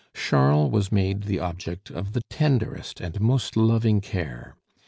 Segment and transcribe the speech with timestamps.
[0.15, 4.57] Charles was made the object of the tenderest and most loving care.